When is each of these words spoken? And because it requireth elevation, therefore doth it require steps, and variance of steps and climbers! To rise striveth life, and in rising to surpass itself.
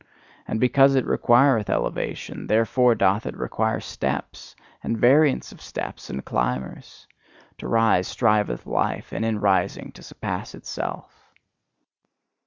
And 0.47 0.59
because 0.59 0.95
it 0.95 1.05
requireth 1.05 1.69
elevation, 1.69 2.47
therefore 2.47 2.95
doth 2.95 3.27
it 3.27 3.37
require 3.37 3.79
steps, 3.79 4.55
and 4.81 4.97
variance 4.97 5.51
of 5.51 5.61
steps 5.61 6.09
and 6.09 6.25
climbers! 6.25 7.05
To 7.59 7.67
rise 7.67 8.07
striveth 8.07 8.65
life, 8.65 9.11
and 9.13 9.23
in 9.23 9.39
rising 9.39 9.91
to 9.91 10.01
surpass 10.01 10.55
itself. 10.55 11.31